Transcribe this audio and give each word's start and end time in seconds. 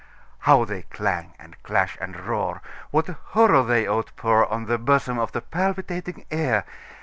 How 0.49 0.65
they 0.65 0.81
clang, 0.81 1.35
and 1.37 1.61
clash, 1.61 1.95
and 2.01 2.17
roar! 2.21 2.63
What 2.89 3.07
a 3.07 3.19
horror 3.37 3.61
they 3.61 3.85
outpourOn 3.85 4.65
the 4.65 4.79
bosom 4.79 5.19
of 5.19 5.31
the 5.31 5.41
palpitating 5.41 6.25
air! 6.31 6.65